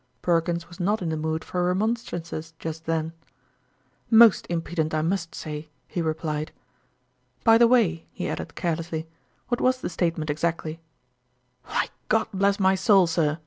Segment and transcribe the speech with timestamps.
[0.23, 3.13] Perkins was not in the mood for remonstrances just then."
[4.23, 6.51] Most impudent, I must say," he replied."
[7.43, 9.07] By the way," he added carelessly,"
[9.49, 10.79] what was the statement exactly?""
[11.65, 13.37] Why, God bless my soul, sir